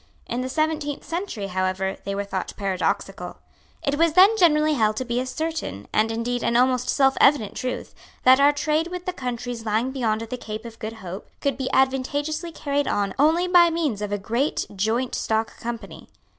[0.25, 3.37] In the seventeenth century, however, they were thought paradoxical.
[3.83, 7.93] It was then generally held to be a certain, and indeed an almost selfevident truth,
[8.23, 11.69] that our trade with the countries lying beyond the Cape of Good Hope could be
[11.71, 16.09] advantageously carried on only by means of a great Joint Stock Company.